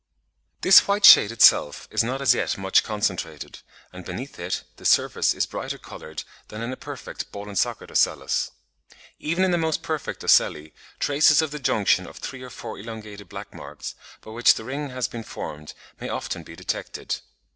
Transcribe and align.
This 0.61 0.87
white 0.87 1.05
shade 1.05 1.31
itself 1.31 1.87
is 1.91 2.03
not 2.03 2.23
as 2.23 2.33
yet 2.33 2.57
much 2.57 2.81
concentrated; 2.83 3.59
and 3.93 4.03
beneath 4.03 4.39
it 4.39 4.63
the 4.77 4.83
surface 4.83 5.31
is 5.35 5.45
brighter 5.45 5.77
coloured 5.77 6.23
than 6.47 6.63
in 6.63 6.73
a 6.73 6.75
perfect 6.75 7.31
ball 7.31 7.47
and 7.47 7.55
socket 7.55 7.91
ocellus. 7.91 8.49
Even 9.19 9.43
in 9.43 9.51
the 9.51 9.59
most 9.59 9.83
perfect 9.83 10.23
ocelli 10.23 10.73
traces 10.99 11.43
of 11.43 11.51
the 11.51 11.59
junction 11.59 12.07
of 12.07 12.15
three 12.17 12.41
or 12.41 12.49
four 12.49 12.79
elongated 12.79 13.29
black 13.29 13.53
marks, 13.53 13.93
by 14.21 14.31
which 14.31 14.55
the 14.55 14.63
ring 14.63 14.89
has 14.89 15.07
been 15.07 15.21
formed, 15.23 15.75
may 15.99 16.09
often 16.09 16.41
be 16.41 16.55
detected. 16.55 17.17